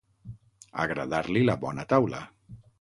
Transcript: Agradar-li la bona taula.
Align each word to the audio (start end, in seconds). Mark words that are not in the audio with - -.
Agradar-li 0.85 1.45
la 1.51 1.59
bona 1.67 1.87
taula. 1.95 2.27